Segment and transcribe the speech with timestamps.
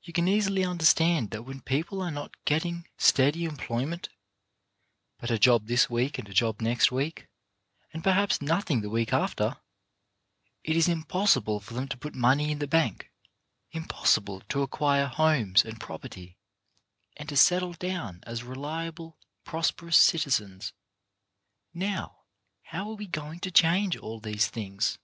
[0.00, 4.10] You can easily understand that where people are not getting steady employment—
[5.18, 7.26] but a job this week and a job next week,
[7.92, 9.56] and perhaps nothing the week after—
[10.62, 13.10] it is impossible for them to put money in the bank,
[13.72, 16.36] impossible to acquire homes and prop erty,
[17.16, 20.74] and to settle down as reliable, prosperous citizens.
[21.72, 24.98] BEING RELIABLE 107 Now, how are we going to change all these things